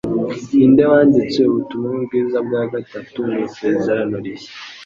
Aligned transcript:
Ninde 0.55 0.83
wanditse 0.91 1.37
Ubutumwa 1.45 1.91
Bwiza 2.05 2.37
bwa 2.47 2.63
gatatu 2.73 3.17
mu 3.29 3.37
Isezerano 3.47 4.15
Rishya? 4.23 4.51